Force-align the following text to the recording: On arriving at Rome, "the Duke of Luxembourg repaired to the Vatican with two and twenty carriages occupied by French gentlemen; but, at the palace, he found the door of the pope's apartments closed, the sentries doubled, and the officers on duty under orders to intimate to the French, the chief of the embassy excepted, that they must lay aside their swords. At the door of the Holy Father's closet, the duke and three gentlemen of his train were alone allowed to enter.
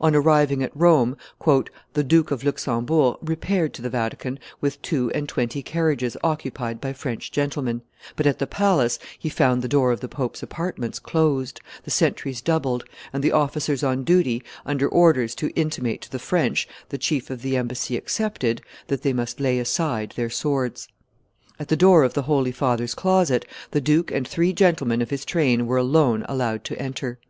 On 0.00 0.16
arriving 0.16 0.64
at 0.64 0.74
Rome, 0.74 1.16
"the 1.92 2.02
Duke 2.02 2.32
of 2.32 2.42
Luxembourg 2.42 3.18
repaired 3.22 3.72
to 3.74 3.82
the 3.82 3.88
Vatican 3.88 4.40
with 4.60 4.82
two 4.82 5.12
and 5.12 5.28
twenty 5.28 5.62
carriages 5.62 6.16
occupied 6.24 6.80
by 6.80 6.92
French 6.92 7.30
gentlemen; 7.30 7.82
but, 8.16 8.26
at 8.26 8.40
the 8.40 8.48
palace, 8.48 8.98
he 9.16 9.28
found 9.28 9.62
the 9.62 9.68
door 9.68 9.92
of 9.92 10.00
the 10.00 10.08
pope's 10.08 10.42
apartments 10.42 10.98
closed, 10.98 11.60
the 11.84 11.90
sentries 11.92 12.40
doubled, 12.40 12.82
and 13.12 13.22
the 13.22 13.30
officers 13.30 13.84
on 13.84 14.02
duty 14.02 14.42
under 14.66 14.88
orders 14.88 15.36
to 15.36 15.50
intimate 15.54 16.00
to 16.00 16.10
the 16.10 16.18
French, 16.18 16.66
the 16.88 16.98
chief 16.98 17.30
of 17.30 17.40
the 17.40 17.56
embassy 17.56 17.96
excepted, 17.96 18.60
that 18.88 19.02
they 19.02 19.12
must 19.12 19.38
lay 19.38 19.60
aside 19.60 20.12
their 20.16 20.30
swords. 20.30 20.88
At 21.60 21.68
the 21.68 21.76
door 21.76 22.02
of 22.02 22.14
the 22.14 22.22
Holy 22.22 22.50
Father's 22.50 22.96
closet, 22.96 23.44
the 23.70 23.80
duke 23.80 24.10
and 24.10 24.26
three 24.26 24.52
gentlemen 24.52 25.00
of 25.00 25.10
his 25.10 25.24
train 25.24 25.68
were 25.68 25.76
alone 25.78 26.26
allowed 26.28 26.64
to 26.64 26.76
enter. 26.82 27.20